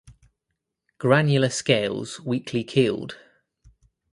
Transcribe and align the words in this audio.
Granular 0.97 1.49
scales 1.51 2.19
weakly 2.21 2.63
keeled. 2.63 3.17